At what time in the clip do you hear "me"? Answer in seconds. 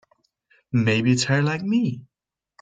1.61-2.01